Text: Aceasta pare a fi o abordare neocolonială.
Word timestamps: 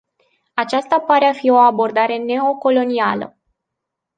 Aceasta 0.53 0.99
pare 0.99 1.25
a 1.25 1.33
fi 1.33 1.49
o 1.49 1.59
abordare 1.59 2.17
neocolonială. 2.17 3.37